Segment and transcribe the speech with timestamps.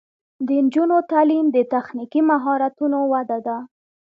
[0.45, 3.57] د نجونو تعلیم د تخنیکي مهارتونو وده ده.